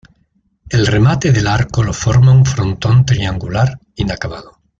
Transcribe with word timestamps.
El 0.71 0.87
remate 0.87 1.31
del 1.31 1.45
arco 1.45 1.83
lo 1.83 1.93
forma 1.93 2.31
un 2.31 2.43
frontón 2.43 3.05
triangular 3.05 3.77
inacabado. 3.97 4.59